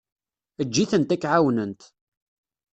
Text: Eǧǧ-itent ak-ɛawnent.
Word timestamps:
Eǧǧ-itent 0.61 1.15
ak-ɛawnent. 1.15 1.81